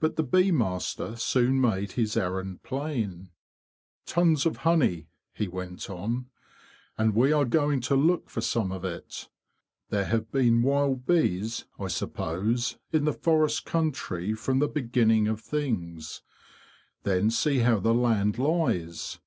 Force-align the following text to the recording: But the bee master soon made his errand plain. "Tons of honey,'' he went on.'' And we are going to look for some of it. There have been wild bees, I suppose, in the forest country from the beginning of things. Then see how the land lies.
But 0.00 0.16
the 0.16 0.24
bee 0.24 0.50
master 0.50 1.14
soon 1.14 1.60
made 1.60 1.92
his 1.92 2.16
errand 2.16 2.64
plain. 2.64 3.30
"Tons 4.04 4.44
of 4.44 4.56
honey,'' 4.66 5.06
he 5.32 5.46
went 5.46 5.88
on.'' 5.88 6.26
And 6.98 7.14
we 7.14 7.30
are 7.30 7.44
going 7.44 7.78
to 7.82 7.94
look 7.94 8.28
for 8.28 8.40
some 8.40 8.72
of 8.72 8.84
it. 8.84 9.28
There 9.90 10.06
have 10.06 10.32
been 10.32 10.62
wild 10.62 11.06
bees, 11.06 11.66
I 11.78 11.86
suppose, 11.86 12.78
in 12.92 13.04
the 13.04 13.12
forest 13.12 13.64
country 13.64 14.34
from 14.34 14.58
the 14.58 14.66
beginning 14.66 15.28
of 15.28 15.40
things. 15.40 16.22
Then 17.04 17.30
see 17.30 17.60
how 17.60 17.78
the 17.78 17.94
land 17.94 18.40
lies. 18.40 19.20